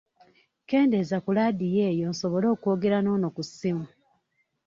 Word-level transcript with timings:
Kendeeza 0.69 1.17
ku 1.23 1.29
Ladiyo 1.37 1.81
eyo 1.91 2.05
nsobole 2.11 2.47
okwogera 2.55 2.97
n'ono 3.01 3.27
ku 3.35 3.41
ssimu. 3.47 3.85